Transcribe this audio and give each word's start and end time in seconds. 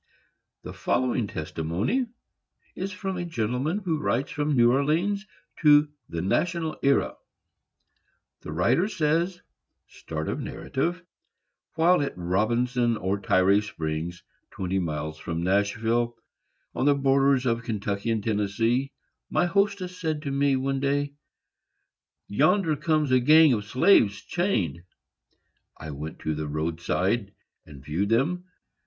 The 0.63 0.73
following 0.73 1.27
testimony 1.27 2.07
is 2.75 2.91
from 2.91 3.17
a 3.17 3.23
gentleman 3.23 3.77
who 3.85 3.99
writes 3.99 4.31
from 4.31 4.55
New 4.57 4.71
Orleans 4.71 5.27
to 5.57 5.89
the 6.09 6.23
National 6.23 6.75
Era. 6.81 7.13
This 8.41 8.51
writer 8.51 8.87
says: 8.87 9.39
While 10.15 12.01
at 12.01 12.17
Robinson, 12.17 12.97
or 12.97 13.19
Tyree 13.19 13.61
Springs, 13.61 14.23
twenty 14.49 14.79
miles 14.79 15.19
from 15.19 15.43
Nashville, 15.43 16.17
on 16.73 16.87
the 16.87 16.95
borders 16.95 17.45
of 17.45 17.61
Kentucky 17.61 18.09
and 18.09 18.23
Tennessee, 18.23 18.93
my 19.29 19.45
hostess 19.45 20.01
said 20.01 20.23
to 20.23 20.31
me, 20.31 20.55
one 20.55 20.79
day, 20.79 21.13
"Yonder 22.27 22.75
comes 22.75 23.11
a 23.11 23.19
gang 23.19 23.53
of 23.53 23.65
slaves, 23.65 24.19
chained." 24.23 24.81
I 25.77 25.91
went 25.91 26.17
to 26.21 26.33
the 26.33 26.47
road 26.47 26.79
side 26.81 27.35
and 27.67 27.85
viewed 27.85 28.09
them. 28.09 28.45